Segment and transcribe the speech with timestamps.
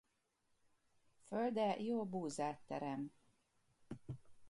[1.27, 3.11] Földe jó buzát terem.